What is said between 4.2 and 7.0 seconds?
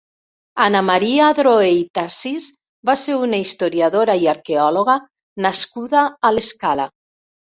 i arqueòloga nascuda a l'Escala.